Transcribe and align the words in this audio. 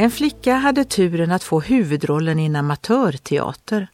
En 0.00 0.10
flicka 0.10 0.54
hade 0.54 0.84
turen 0.84 1.32
att 1.32 1.44
få 1.44 1.60
huvudrollen 1.60 2.38
i 2.38 2.46
en 2.46 2.56
amatörteater. 2.56 3.88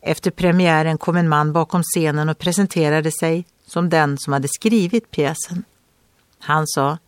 Efter 0.00 0.30
premiären 0.30 0.98
kom 0.98 1.16
en 1.16 1.28
man 1.28 1.52
bakom 1.52 1.82
scenen 1.82 2.28
och 2.28 2.38
presenterade 2.38 3.10
sig 3.20 3.46
som 3.66 3.88
den 3.88 4.18
som 4.18 4.32
hade 4.32 4.48
skrivit 4.48 5.10
pjäsen. 5.10 5.64
Han 6.38 6.66
sa 6.66 6.98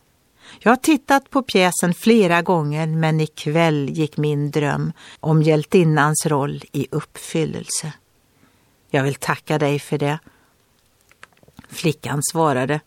jag 0.59 0.71
har 0.71 0.77
tittat 0.77 1.31
på 1.31 1.43
pjäsen 1.43 1.95
flera 1.95 2.43
gånger 2.43 2.87
men 2.87 3.21
ikväll 3.21 3.89
gick 3.91 4.17
min 4.17 4.51
dröm 4.51 4.93
om 5.21 5.43
hjältinnans 5.43 6.27
roll 6.27 6.63
i 6.73 6.87
uppfyllelse. 6.91 7.93
Jag 8.91 9.03
vill 9.03 9.15
tacka 9.15 9.59
dig 9.59 9.79
för 9.79 9.99
det. 9.99 10.19
Flickan 11.69 12.21
svarade. 12.33 12.81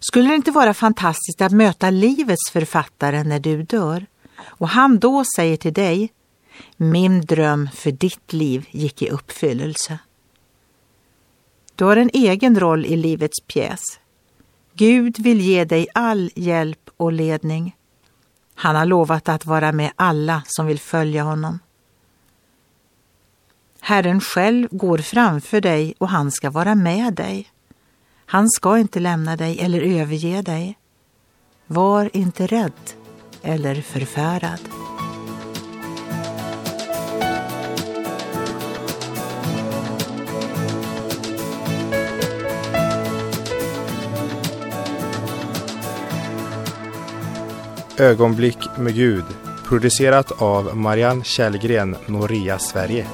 Skulle 0.00 0.28
det 0.28 0.34
inte 0.34 0.50
vara 0.50 0.74
fantastiskt 0.74 1.40
att 1.40 1.52
möta 1.52 1.90
livets 1.90 2.50
författare 2.52 3.24
när 3.24 3.38
du 3.38 3.62
dör? 3.62 4.06
Och 4.38 4.68
han 4.68 4.98
då 4.98 5.24
säger 5.36 5.56
till 5.56 5.72
dig, 5.72 6.12
min 6.76 7.20
dröm 7.20 7.68
för 7.74 7.92
ditt 7.92 8.32
liv 8.32 8.66
gick 8.70 9.02
i 9.02 9.10
uppfyllelse. 9.10 9.98
Du 11.74 11.84
har 11.84 11.96
en 11.96 12.10
egen 12.12 12.60
roll 12.60 12.86
i 12.86 12.96
livets 12.96 13.40
pjäs. 13.46 13.82
Gud 14.74 15.18
vill 15.18 15.40
ge 15.40 15.64
dig 15.64 15.86
all 15.94 16.30
hjälp 16.34 16.90
och 16.96 17.12
ledning. 17.12 17.76
Han 18.54 18.76
har 18.76 18.86
lovat 18.86 19.28
att 19.28 19.46
vara 19.46 19.72
med 19.72 19.92
alla 19.96 20.42
som 20.46 20.66
vill 20.66 20.80
följa 20.80 21.22
honom. 21.22 21.58
Herren 23.80 24.20
själv 24.20 24.68
går 24.70 24.98
framför 24.98 25.60
dig 25.60 25.94
och 25.98 26.08
han 26.08 26.30
ska 26.30 26.50
vara 26.50 26.74
med 26.74 27.14
dig. 27.14 27.48
Han 28.26 28.48
ska 28.50 28.78
inte 28.78 29.00
lämna 29.00 29.36
dig 29.36 29.60
eller 29.60 29.80
överge 29.80 30.42
dig. 30.42 30.78
Var 31.66 32.10
inte 32.12 32.46
rädd 32.46 32.72
eller 33.46 33.74
förfärad. 33.74 34.60
Ögonblick 47.98 48.58
med 48.78 48.94
Gud 48.94 49.24
producerat 49.68 50.42
av 50.42 50.76
Marianne 50.76 51.24
Källgren, 51.24 51.96
Noria 52.06 52.58
Sverige. 52.58 53.06